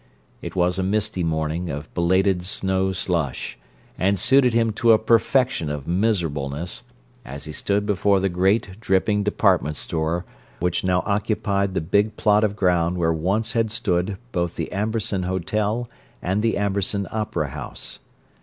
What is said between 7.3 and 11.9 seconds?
he stood before the great dripping department store which now occupied the